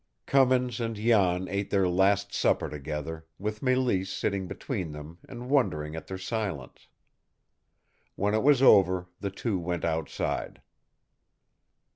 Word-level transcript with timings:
Cummins 0.25 0.79
and 0.79 0.95
Jan 0.95 1.47
ate 1.47 1.69
their 1.69 1.87
last 1.87 2.33
supper 2.33 2.71
together, 2.71 3.27
with 3.37 3.61
Mélisse 3.61 4.07
sitting 4.07 4.47
between 4.47 4.93
them 4.93 5.19
and 5.29 5.47
wondering 5.47 5.95
at 5.95 6.07
their 6.07 6.17
silence. 6.17 6.87
When 8.15 8.33
it 8.33 8.41
was 8.41 8.63
over, 8.63 9.05
the 9.19 9.29
two 9.29 9.59
went 9.59 9.85
outside. 9.85 10.63